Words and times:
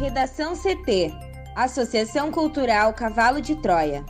Redação 0.00 0.54
CT 0.56 1.12
Associação 1.54 2.32
Cultural 2.32 2.94
Cavalo 2.94 3.38
de 3.38 3.54
Troia. 3.54 4.02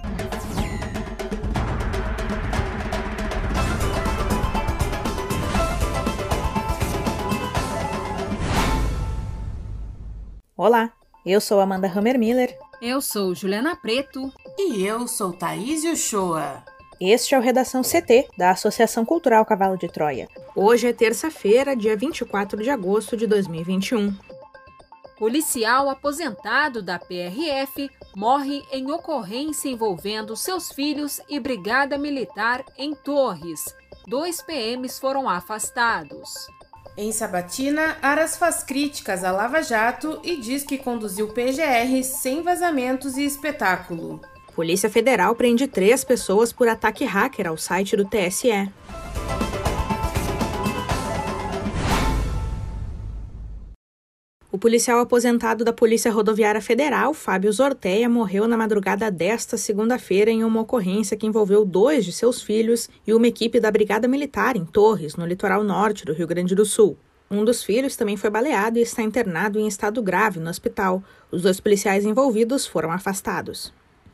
Olá, 10.56 10.92
eu 11.26 11.40
sou 11.40 11.58
Amanda 11.58 11.88
Hammermiller. 11.88 12.56
Eu 12.80 13.00
sou 13.00 13.34
Juliana 13.34 13.74
Preto. 13.74 14.32
E 14.56 14.86
eu 14.86 15.08
sou 15.08 15.32
Thaís 15.32 15.82
Uchoa. 15.82 16.62
Este 17.00 17.34
é 17.34 17.38
o 17.38 17.42
Redação 17.42 17.82
CT, 17.82 18.28
da 18.38 18.50
Associação 18.50 19.04
Cultural 19.04 19.44
Cavalo 19.44 19.76
de 19.76 19.88
Troia. 19.88 20.28
Hoje 20.54 20.86
é 20.86 20.92
terça-feira, 20.92 21.74
dia 21.74 21.96
24 21.96 22.62
de 22.62 22.70
agosto 22.70 23.16
de 23.16 23.26
2021. 23.26 24.14
Policial 25.20 25.90
aposentado 25.90 26.80
da 26.80 26.98
PRF 26.98 27.90
morre 28.16 28.62
em 28.72 28.90
ocorrência 28.90 29.68
envolvendo 29.68 30.34
seus 30.34 30.72
filhos 30.72 31.20
e 31.28 31.38
brigada 31.38 31.98
militar 31.98 32.64
em 32.74 32.94
Torres. 32.94 33.62
Dois 34.06 34.40
PMs 34.40 34.98
foram 34.98 35.28
afastados. 35.28 36.48
Em 36.96 37.12
Sabatina, 37.12 37.98
Aras 38.00 38.38
faz 38.38 38.62
críticas 38.62 39.22
à 39.22 39.30
Lava 39.30 39.62
Jato 39.62 40.18
e 40.24 40.38
diz 40.38 40.64
que 40.64 40.78
conduziu 40.78 41.28
PGR 41.28 42.02
sem 42.02 42.40
vazamentos 42.40 43.18
e 43.18 43.22
espetáculo. 43.22 44.22
Polícia 44.56 44.88
Federal 44.88 45.34
prende 45.34 45.66
três 45.66 46.02
pessoas 46.02 46.50
por 46.50 46.66
ataque 46.66 47.04
hacker 47.04 47.46
ao 47.46 47.58
site 47.58 47.94
do 47.94 48.06
TSE. 48.06 48.72
Policial 54.60 55.00
aposentado 55.00 55.64
da 55.64 55.72
Polícia 55.72 56.12
Rodoviária 56.12 56.60
Federal, 56.60 57.14
Fábio 57.14 57.50
Zorteia, 57.50 58.08
morreu 58.08 58.46
na 58.46 58.58
madrugada 58.58 59.10
desta 59.10 59.56
segunda-feira 59.56 60.30
em 60.30 60.44
uma 60.44 60.60
ocorrência 60.60 61.16
que 61.16 61.26
envolveu 61.26 61.64
dois 61.64 62.04
de 62.04 62.12
seus 62.12 62.42
filhos 62.42 62.88
e 63.06 63.14
uma 63.14 63.26
equipe 63.26 63.58
da 63.58 63.70
Brigada 63.70 64.06
Militar 64.06 64.56
em 64.56 64.64
Torres, 64.64 65.16
no 65.16 65.26
litoral 65.26 65.64
norte 65.64 66.04
do 66.04 66.12
Rio 66.12 66.26
Grande 66.26 66.54
do 66.54 66.66
Sul. 66.66 66.96
Um 67.30 67.42
dos 67.42 67.64
filhos 67.64 67.96
também 67.96 68.18
foi 68.18 68.28
baleado 68.28 68.78
e 68.78 68.82
está 68.82 69.02
internado 69.02 69.58
em 69.58 69.66
estado 69.66 70.02
grave 70.02 70.38
no 70.38 70.50
hospital. 70.50 71.02
Os 71.32 71.42
dois 71.42 71.58
policiais 71.58 72.04
envolvidos 72.04 72.66
foram 72.66 72.92
afastados. 72.92 73.72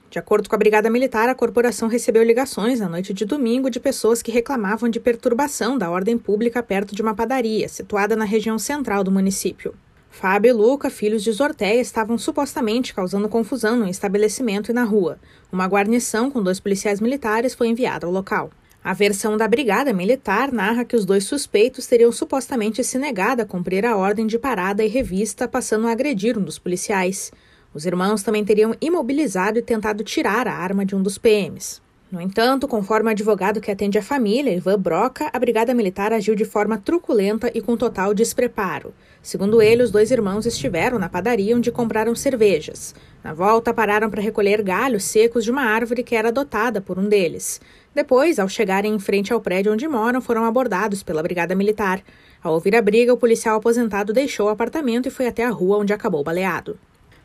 De 0.09 0.19
acordo 0.19 0.49
com 0.49 0.55
a 0.55 0.59
Brigada 0.59 0.89
Militar, 0.89 1.29
a 1.29 1.35
corporação 1.35 1.89
recebeu 1.89 2.23
ligações 2.23 2.79
na 2.79 2.89
noite 2.89 3.13
de 3.13 3.25
domingo 3.25 3.69
de 3.69 3.81
pessoas 3.81 4.23
que 4.23 4.31
reclamavam 4.31 4.89
de 4.89 5.01
perturbação 5.01 5.77
da 5.77 5.91
ordem 5.91 6.17
pública 6.17 6.63
perto 6.63 6.95
de 6.95 7.03
uma 7.03 7.15
padaria, 7.15 7.69
situada 7.69 8.15
na 8.15 8.25
região 8.25 8.59
central 8.59 9.03
do 9.03 9.11
município. 9.11 9.75
Fábio 10.19 10.49
e 10.49 10.53
Luca, 10.53 10.89
filhos 10.89 11.23
de 11.23 11.31
Zorteia, 11.31 11.79
estavam 11.79 12.17
supostamente 12.17 12.95
causando 12.95 13.29
confusão 13.29 13.77
no 13.77 13.87
estabelecimento 13.87 14.71
e 14.71 14.73
na 14.73 14.83
rua. 14.83 15.19
Uma 15.53 15.67
guarnição 15.67 16.31
com 16.31 16.43
dois 16.43 16.59
policiais 16.59 17.03
militares 17.03 17.55
foi 17.55 17.69
enviada 17.69 18.07
ao 18.07 18.13
local. 18.13 18.51
A 18.83 18.95
versão 18.95 19.37
da 19.37 19.47
Brigada 19.47 19.93
Militar 19.93 20.51
narra 20.51 20.87
que 20.87 20.97
os 20.97 21.05
dois 21.05 21.25
suspeitos 21.25 21.87
teriam 21.87 22.11
supostamente 22.11 22.83
se 22.83 22.97
negado 22.97 23.43
a 23.43 23.45
cumprir 23.45 23.85
a 23.85 23.95
ordem 23.95 24.27
de 24.27 24.39
parada 24.39 24.83
e 24.83 24.89
revista, 24.89 25.47
passando 25.47 25.87
a 25.87 25.93
agredir 25.93 26.39
um 26.39 26.43
dos 26.43 26.59
policiais. 26.59 27.31
Os 27.75 27.85
irmãos 27.85 28.23
também 28.23 28.43
teriam 28.43 28.75
imobilizado 28.81 29.59
e 29.59 29.63
tentado 29.63 30.03
tirar 30.03 30.49
a 30.49 30.55
arma 30.55 30.87
de 30.87 30.97
um 30.97 31.03
dos 31.03 31.19
PMs. 31.19 31.83
No 32.11 32.21
entanto, 32.21 32.69
conforme 32.69 33.09
o 33.09 33.11
advogado 33.11 33.61
que 33.61 33.69
atende 33.69 33.99
a 33.99 34.03
família, 34.03 34.55
Ivan 34.55 34.79
Broca, 34.79 35.29
a 35.33 35.39
Brigada 35.41 35.75
Militar 35.75 36.13
agiu 36.13 36.37
de 36.37 36.45
forma 36.45 36.79
truculenta 36.79 37.51
e 37.53 37.61
com 37.61 37.77
total 37.77 38.15
despreparo. 38.15 38.95
Segundo 39.21 39.61
ele, 39.61 39.83
os 39.83 39.91
dois 39.91 40.13
irmãos 40.13 40.47
estiveram 40.47 41.01
na 41.01 41.09
padaria 41.09 41.57
onde 41.57 41.73
compraram 41.73 42.15
cervejas. 42.15 42.95
Na 43.25 43.35
volta, 43.35 43.75
pararam 43.75 44.09
para 44.09 44.23
recolher 44.23 44.63
galhos 44.63 45.03
secos 45.03 45.43
de 45.43 45.51
uma 45.51 45.63
árvore 45.63 46.05
que 46.05 46.15
era 46.15 46.29
adotada 46.29 46.81
por 46.81 46.97
um 46.97 47.09
deles. 47.09 47.61
Depois, 47.93 48.39
ao 48.39 48.49
chegarem 48.49 48.95
em 48.95 49.01
frente 49.01 49.33
ao 49.33 49.41
prédio 49.41 49.73
onde 49.73 49.89
moram, 49.89 50.21
foram 50.21 50.45
abordados 50.45 51.03
pela 51.03 51.25
Brigada 51.25 51.57
Militar. 51.57 52.01
Ao 52.41 52.55
ouvir 52.55 52.77
a 52.77 52.83
briga, 52.83 53.13
o 53.13 53.19
policial 53.19 53.57
aposentado 53.57 54.13
deixou 54.13 54.47
o 54.47 54.51
apartamento 54.51 55.09
e 55.09 55.11
foi 55.11 55.27
até 55.27 55.45
a 55.45 55.51
rua 55.51 55.79
onde 55.79 55.93
acabou 55.93 56.23
baleado. 56.23 56.79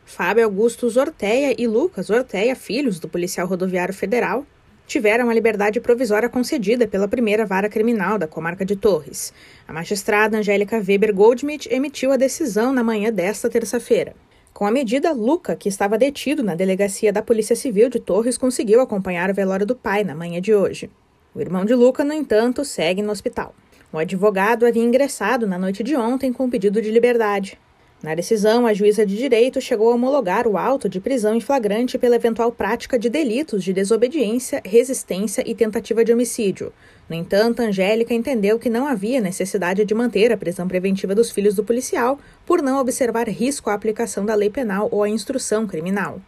Fábio 0.03 0.43
Augusto 0.43 0.89
Zorteia 0.89 1.53
e 1.55 1.67
Lucas 1.67 2.07
Zorteia, 2.07 2.55
filhos 2.55 2.99
do 2.99 3.07
policial 3.07 3.45
rodoviário 3.45 3.93
federal, 3.93 4.43
tiveram 4.91 5.29
a 5.29 5.33
liberdade 5.33 5.79
provisória 5.79 6.27
concedida 6.27 6.85
pela 6.85 7.07
primeira 7.07 7.45
vara 7.45 7.69
criminal 7.69 8.17
da 8.17 8.27
comarca 8.27 8.65
de 8.65 8.75
Torres. 8.75 9.33
A 9.65 9.71
magistrada 9.71 10.37
Angélica 10.37 10.83
Weber 10.85 11.15
Goldschmidt 11.15 11.73
emitiu 11.73 12.11
a 12.11 12.17
decisão 12.17 12.73
na 12.73 12.83
manhã 12.83 13.09
desta 13.09 13.49
terça-feira. 13.49 14.13
Com 14.53 14.65
a 14.65 14.71
medida, 14.71 15.13
Luca, 15.13 15.55
que 15.55 15.69
estava 15.69 15.97
detido 15.97 16.43
na 16.43 16.55
delegacia 16.55 17.13
da 17.13 17.21
Polícia 17.21 17.55
Civil 17.55 17.89
de 17.89 18.01
Torres, 18.01 18.37
conseguiu 18.37 18.81
acompanhar 18.81 19.29
o 19.29 19.33
velório 19.33 19.65
do 19.65 19.77
pai 19.77 20.03
na 20.03 20.13
manhã 20.13 20.41
de 20.41 20.53
hoje. 20.53 20.89
O 21.33 21.39
irmão 21.39 21.63
de 21.63 21.73
Luca, 21.73 22.03
no 22.03 22.11
entanto, 22.11 22.65
segue 22.65 23.01
no 23.01 23.13
hospital. 23.13 23.55
O 23.93 23.97
advogado 23.97 24.65
havia 24.65 24.83
ingressado 24.83 25.47
na 25.47 25.57
noite 25.57 25.83
de 25.83 25.95
ontem 25.95 26.33
com 26.33 26.49
pedido 26.49 26.81
de 26.81 26.91
liberdade. 26.91 27.57
Na 28.03 28.15
decisão, 28.15 28.65
a 28.65 28.73
juíza 28.73 29.05
de 29.05 29.15
direito 29.15 29.61
chegou 29.61 29.91
a 29.91 29.93
homologar 29.93 30.47
o 30.47 30.57
auto 30.57 30.89
de 30.89 30.99
prisão 30.99 31.35
em 31.35 31.39
flagrante 31.39 31.99
pela 31.99 32.15
eventual 32.15 32.51
prática 32.51 32.97
de 32.97 33.09
delitos 33.09 33.63
de 33.63 33.71
desobediência, 33.71 34.59
resistência 34.65 35.43
e 35.47 35.53
tentativa 35.53 36.03
de 36.03 36.11
homicídio. 36.11 36.73
No 37.07 37.15
entanto, 37.15 37.61
Angélica 37.61 38.11
entendeu 38.11 38.57
que 38.57 38.71
não 38.71 38.87
havia 38.87 39.21
necessidade 39.21 39.85
de 39.85 39.93
manter 39.93 40.31
a 40.31 40.37
prisão 40.37 40.67
preventiva 40.67 41.13
dos 41.13 41.29
filhos 41.29 41.53
do 41.53 41.63
policial 41.63 42.17
por 42.43 42.59
não 42.63 42.79
observar 42.79 43.29
risco 43.29 43.69
à 43.69 43.75
aplicação 43.75 44.25
da 44.25 44.33
lei 44.33 44.49
penal 44.49 44.89
ou 44.91 45.03
à 45.03 45.09
instrução 45.09 45.67
criminal. 45.67 46.19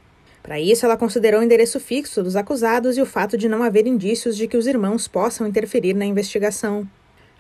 Para 0.44 0.60
isso, 0.60 0.86
ela 0.86 0.98
considerou 0.98 1.42
o 1.42 1.44
endereço 1.44 1.80
fixo 1.80 2.22
dos 2.22 2.36
acusados 2.36 2.98
e 2.98 3.02
o 3.02 3.06
fato 3.06 3.36
de 3.36 3.50
não 3.50 3.64
haver 3.64 3.88
indícios 3.88 4.38
de 4.38 4.48
que 4.48 4.58
os 4.58 4.68
irmãos 4.68 5.08
possam 5.08 5.48
interferir 5.48 5.96
na 5.96 6.06
investigação. 6.06 6.88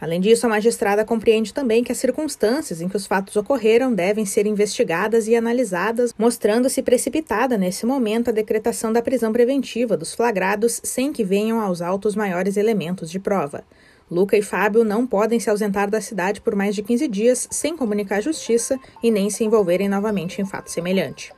Além 0.04 0.20
disso, 0.20 0.46
a 0.46 0.50
magistrada 0.50 1.06
compreende 1.06 1.54
também 1.54 1.82
que 1.82 1.90
as 1.90 1.98
circunstâncias 1.98 2.82
em 2.82 2.90
que 2.90 2.98
os 2.98 3.08
fatos 3.08 3.38
ocorreram 3.38 3.94
devem 3.94 4.26
ser 4.26 4.46
investigadas 4.46 5.30
e 5.30 5.36
analisadas, 5.36 6.14
mostrando-se 6.18 6.84
precipitada 6.84 7.58
nesse 7.58 7.86
momento 7.86 8.28
a 8.28 8.34
decretação 8.34 8.92
da 8.92 9.02
prisão 9.02 9.32
preventiva 9.32 9.96
dos 9.96 10.14
flagrados 10.14 10.82
sem 10.84 11.14
que 11.14 11.24
venham 11.24 11.62
aos 11.62 11.82
autos 11.82 12.18
maiores 12.18 12.58
elementos 12.58 13.10
de 13.10 13.18
prova. 13.18 13.64
Luca 14.12 14.36
e 14.36 14.42
Fábio 14.42 14.84
não 14.84 15.08
podem 15.08 15.40
se 15.40 15.50
ausentar 15.50 15.90
da 15.90 16.02
cidade 16.02 16.42
por 16.42 16.54
mais 16.54 16.76
de 16.76 16.84
15 16.84 17.08
dias 17.08 17.48
sem 17.50 17.78
comunicar 17.78 18.18
à 18.18 18.22
justiça 18.22 18.78
e 19.02 19.10
nem 19.10 19.30
se 19.30 19.46
envolverem 19.46 19.88
novamente 19.88 20.42
em 20.42 20.46
fato 20.46 20.70
semelhante. 20.70 21.32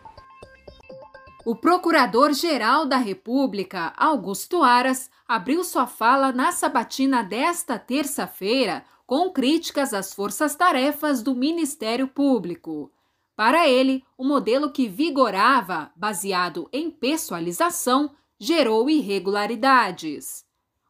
O 1.45 1.55
Procurador-Geral 1.55 2.87
da 2.87 2.97
República, 2.97 3.93
Augusto 3.95 4.63
Aras, 4.63 5.11
abriu 5.27 5.63
sua 5.63 5.87
fala 5.87 6.31
na 6.31 6.51
sabatina 6.51 7.23
desta 7.23 7.79
terça-feira 7.79 8.85
com 9.05 9.29
críticas 9.31 9.93
às 9.93 10.13
forças-tarefas 10.13 11.21
do 11.21 11.35
Ministério 11.35 12.07
Público. 12.07 12.91
Para 13.35 13.67
ele, 13.67 14.03
o 14.17 14.23
modelo 14.23 14.71
que 14.71 14.87
vigorava, 14.87 15.91
baseado 15.95 16.69
em 16.71 16.89
pessoalização, 16.89 18.11
gerou 18.39 18.89
irregularidades. 18.89 20.45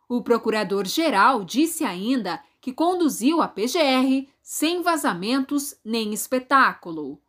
O 0.08 0.22
procurador-geral 0.22 1.44
disse 1.44 1.84
ainda 1.84 2.42
que 2.62 2.72
conduziu 2.72 3.42
a 3.42 3.48
PGR 3.48 4.28
sem 4.42 4.82
vazamentos 4.82 5.76
nem 5.84 6.14
espetáculo. 6.14 7.20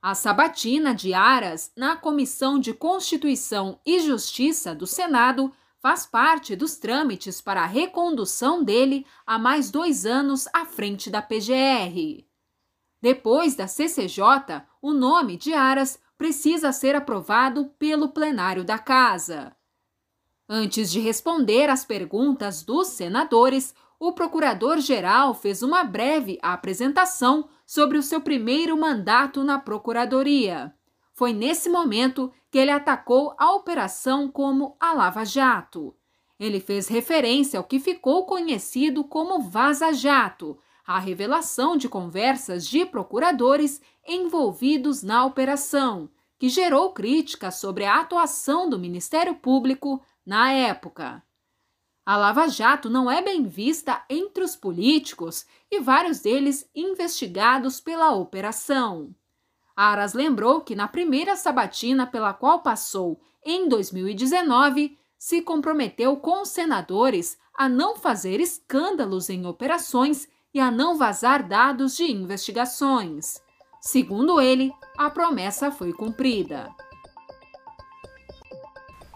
A 0.00 0.14
sabatina 0.14 0.94
de 0.94 1.14
Aras, 1.14 1.72
na 1.74 1.96
Comissão 1.96 2.58
de 2.58 2.72
Constituição 2.74 3.80
e 3.84 3.98
Justiça 3.98 4.74
do 4.74 4.86
Senado, 4.86 5.52
faz 5.86 6.04
parte 6.04 6.56
dos 6.56 6.74
trâmites 6.74 7.40
para 7.40 7.62
a 7.62 7.64
recondução 7.64 8.64
dele 8.64 9.06
há 9.24 9.38
mais 9.38 9.70
dois 9.70 10.04
anos 10.04 10.48
à 10.52 10.64
frente 10.64 11.08
da 11.08 11.22
PGR. 11.22 12.26
Depois 13.00 13.54
da 13.54 13.68
CCJ, 13.68 14.64
o 14.82 14.92
nome 14.92 15.36
de 15.36 15.54
Aras 15.54 15.96
precisa 16.18 16.72
ser 16.72 16.96
aprovado 16.96 17.66
pelo 17.78 18.08
plenário 18.08 18.64
da 18.64 18.80
Casa. 18.80 19.54
Antes 20.48 20.90
de 20.90 20.98
responder 20.98 21.70
às 21.70 21.84
perguntas 21.84 22.64
dos 22.64 22.88
senadores, 22.88 23.72
o 23.96 24.12
procurador-geral 24.12 25.34
fez 25.34 25.62
uma 25.62 25.84
breve 25.84 26.36
apresentação 26.42 27.48
sobre 27.64 27.96
o 27.96 28.02
seu 28.02 28.20
primeiro 28.20 28.76
mandato 28.76 29.44
na 29.44 29.56
Procuradoria. 29.56 30.74
Foi 31.14 31.32
nesse 31.32 31.68
momento 31.68 32.32
que 32.56 32.60
ele 32.60 32.70
atacou 32.70 33.34
a 33.36 33.52
operação 33.52 34.30
como 34.30 34.78
a 34.80 34.94
Lava 34.94 35.26
Jato. 35.26 35.94
Ele 36.40 36.58
fez 36.58 36.88
referência 36.88 37.58
ao 37.58 37.64
que 37.64 37.78
ficou 37.78 38.24
conhecido 38.24 39.04
como 39.04 39.42
Vaza 39.42 39.92
Jato, 39.92 40.58
a 40.86 40.98
revelação 40.98 41.76
de 41.76 41.86
conversas 41.86 42.66
de 42.66 42.86
procuradores 42.86 43.82
envolvidos 44.08 45.02
na 45.02 45.22
operação, 45.26 46.08
que 46.38 46.48
gerou 46.48 46.94
críticas 46.94 47.56
sobre 47.56 47.84
a 47.84 48.00
atuação 48.00 48.70
do 48.70 48.78
Ministério 48.78 49.34
Público 49.34 50.02
na 50.24 50.50
época. 50.50 51.22
A 52.06 52.16
Lava 52.16 52.48
Jato 52.48 52.88
não 52.88 53.10
é 53.10 53.20
bem 53.20 53.42
vista 53.42 54.02
entre 54.08 54.42
os 54.42 54.56
políticos 54.56 55.44
e 55.70 55.78
vários 55.78 56.20
deles 56.20 56.66
investigados 56.74 57.82
pela 57.82 58.12
operação. 58.12 59.14
Aras 59.76 60.14
lembrou 60.14 60.62
que 60.62 60.74
na 60.74 60.88
primeira 60.88 61.36
sabatina 61.36 62.06
pela 62.06 62.32
qual 62.32 62.60
passou 62.60 63.20
em 63.44 63.68
2019, 63.68 64.98
se 65.16 65.40
comprometeu 65.40 66.16
com 66.16 66.42
os 66.42 66.48
senadores 66.48 67.38
a 67.54 67.68
não 67.68 67.94
fazer 67.94 68.40
escândalos 68.40 69.30
em 69.30 69.46
operações 69.46 70.28
e 70.52 70.58
a 70.58 70.70
não 70.70 70.96
vazar 70.96 71.46
dados 71.46 71.96
de 71.96 72.10
investigações. 72.10 73.40
Segundo 73.80 74.40
ele, 74.40 74.72
a 74.98 75.08
promessa 75.08 75.70
foi 75.70 75.92
cumprida. 75.92 76.74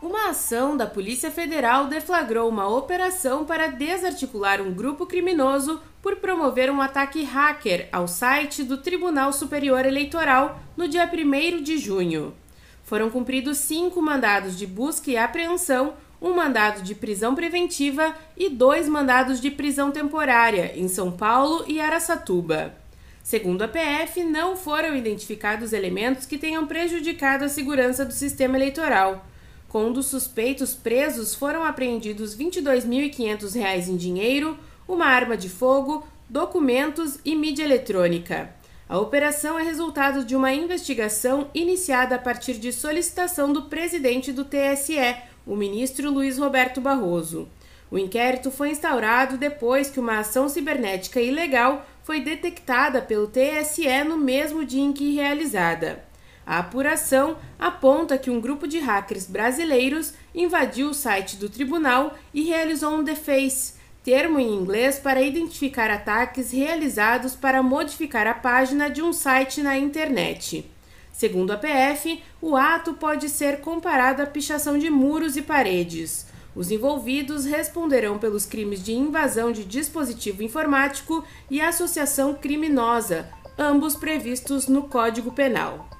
Uma 0.02 0.30
ação 0.30 0.78
da 0.78 0.86
Polícia 0.86 1.30
Federal 1.30 1.86
deflagrou 1.86 2.48
uma 2.48 2.66
operação 2.66 3.44
para 3.44 3.66
desarticular 3.66 4.58
um 4.62 4.72
grupo 4.72 5.04
criminoso 5.04 5.78
por 6.00 6.16
promover 6.16 6.70
um 6.70 6.80
ataque 6.80 7.22
hacker 7.22 7.86
ao 7.92 8.08
site 8.08 8.64
do 8.64 8.78
Tribunal 8.78 9.30
Superior 9.30 9.84
Eleitoral 9.84 10.58
no 10.74 10.88
dia 10.88 11.04
1 11.04 11.62
de 11.62 11.76
junho. 11.76 12.34
Foram 12.82 13.10
cumpridos 13.10 13.58
cinco 13.58 14.00
mandados 14.00 14.56
de 14.56 14.66
busca 14.66 15.10
e 15.10 15.18
apreensão, 15.18 15.92
um 16.20 16.34
mandado 16.34 16.80
de 16.80 16.94
prisão 16.94 17.34
preventiva 17.34 18.14
e 18.34 18.48
dois 18.48 18.88
mandados 18.88 19.38
de 19.38 19.50
prisão 19.50 19.90
temporária 19.90 20.72
em 20.74 20.88
São 20.88 21.12
Paulo 21.12 21.62
e 21.68 21.78
Araçatuba. 21.78 22.74
Segundo 23.22 23.60
a 23.60 23.68
PF, 23.68 24.24
não 24.24 24.56
foram 24.56 24.96
identificados 24.96 25.74
elementos 25.74 26.24
que 26.24 26.38
tenham 26.38 26.66
prejudicado 26.66 27.44
a 27.44 27.50
segurança 27.50 28.02
do 28.02 28.14
sistema 28.14 28.56
eleitoral. 28.56 29.26
Com 29.70 29.84
um 29.84 29.92
dos 29.92 30.06
suspeitos 30.06 30.74
presos, 30.74 31.32
foram 31.32 31.62
apreendidos 31.62 32.34
R$ 32.34 32.44
22.500 32.46 33.86
em 33.88 33.96
dinheiro, 33.96 34.58
uma 34.88 35.06
arma 35.06 35.36
de 35.36 35.48
fogo, 35.48 36.04
documentos 36.28 37.20
e 37.24 37.36
mídia 37.36 37.62
eletrônica. 37.62 38.52
A 38.88 38.98
operação 38.98 39.56
é 39.56 39.62
resultado 39.62 40.24
de 40.24 40.34
uma 40.34 40.52
investigação 40.52 41.46
iniciada 41.54 42.16
a 42.16 42.18
partir 42.18 42.54
de 42.54 42.72
solicitação 42.72 43.52
do 43.52 43.66
presidente 43.66 44.32
do 44.32 44.44
TSE, 44.44 45.14
o 45.46 45.54
ministro 45.54 46.10
Luiz 46.10 46.36
Roberto 46.36 46.80
Barroso. 46.80 47.48
O 47.92 47.96
inquérito 47.96 48.50
foi 48.50 48.70
instaurado 48.70 49.38
depois 49.38 49.88
que 49.88 50.00
uma 50.00 50.18
ação 50.18 50.48
cibernética 50.48 51.20
ilegal 51.20 51.86
foi 52.02 52.20
detectada 52.20 53.00
pelo 53.00 53.28
TSE 53.28 54.02
no 54.02 54.16
mesmo 54.16 54.64
dia 54.64 54.82
em 54.82 54.92
que 54.92 55.14
realizada. 55.14 56.09
A 56.50 56.58
apuração 56.58 57.36
aponta 57.56 58.18
que 58.18 58.28
um 58.28 58.40
grupo 58.40 58.66
de 58.66 58.80
hackers 58.80 59.24
brasileiros 59.24 60.14
invadiu 60.34 60.88
o 60.88 60.94
site 60.94 61.36
do 61.36 61.48
tribunal 61.48 62.18
e 62.34 62.42
realizou 62.42 62.92
um 62.92 63.04
deface, 63.04 63.74
termo 64.02 64.40
em 64.40 64.52
inglês 64.56 64.98
para 64.98 65.22
identificar 65.22 65.88
ataques 65.92 66.50
realizados 66.50 67.36
para 67.36 67.62
modificar 67.62 68.26
a 68.26 68.34
página 68.34 68.90
de 68.90 69.00
um 69.00 69.12
site 69.12 69.62
na 69.62 69.78
internet. 69.78 70.68
Segundo 71.12 71.52
a 71.52 71.56
PF, 71.56 72.20
o 72.42 72.56
ato 72.56 72.94
pode 72.94 73.28
ser 73.28 73.60
comparado 73.60 74.20
à 74.20 74.26
pichação 74.26 74.76
de 74.76 74.90
muros 74.90 75.36
e 75.36 75.42
paredes. 75.42 76.26
Os 76.52 76.72
envolvidos 76.72 77.44
responderão 77.44 78.18
pelos 78.18 78.44
crimes 78.44 78.82
de 78.82 78.92
invasão 78.92 79.52
de 79.52 79.64
dispositivo 79.64 80.42
informático 80.42 81.24
e 81.48 81.60
associação 81.60 82.34
criminosa, 82.34 83.28
ambos 83.56 83.94
previstos 83.94 84.66
no 84.66 84.82
Código 84.88 85.30
Penal. 85.30 85.99